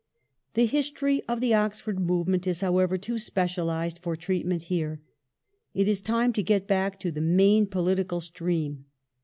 The 0.55 0.65
history 0.65 1.21
of 1.27 1.41
the 1.41 1.53
Oxford 1.53 1.99
Movement 1.99 2.47
is, 2.47 2.61
however, 2.61 2.97
too 2.97 3.19
specialized 3.19 3.99
for 3.99 4.15
treatment 4.15 4.63
here. 4.63 4.99
It 5.75 5.87
is 5.87 6.01
time 6.01 6.33
to 6.33 6.41
get 6.41 6.65
back 6.65 6.99
to 7.01 7.11
the 7.11 7.21
main 7.21 7.67
political 7.67 8.19
stream. 8.19 8.85